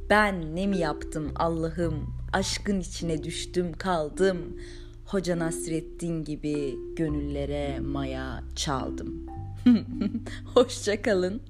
Ben 0.09 0.55
ne 0.55 0.67
mi 0.67 0.77
yaptım 0.77 1.31
Allah'ım? 1.35 2.13
Aşkın 2.33 2.79
içine 2.79 3.23
düştüm 3.23 3.73
kaldım. 3.73 4.37
Hoca 5.05 5.39
Nasrettin 5.39 6.23
gibi 6.23 6.75
gönüllere 6.95 7.79
maya 7.79 8.43
çaldım. 8.55 9.25
Hoşçakalın. 10.53 11.41